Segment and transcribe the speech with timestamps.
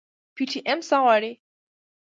[0.35, 1.31] پي ټي ايم څه غواړي؟